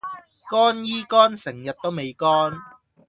[0.03, 0.03] 乾
[0.83, 2.59] 衣乾成日都未乾